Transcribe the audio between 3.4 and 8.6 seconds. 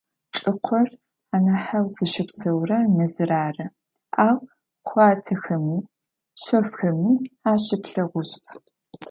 ары, ау хъуатэхэми, шъофхэми ащыплъэгъущт.